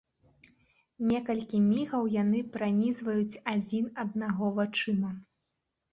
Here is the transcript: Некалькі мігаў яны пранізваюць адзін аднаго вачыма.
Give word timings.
Некалькі 1.09 1.59
мігаў 1.65 2.09
яны 2.21 2.39
пранізваюць 2.55 3.39
адзін 3.53 3.85
аднаго 4.05 4.53
вачыма. 4.61 5.11